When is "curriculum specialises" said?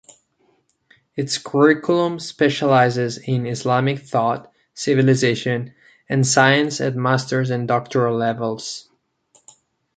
1.37-3.19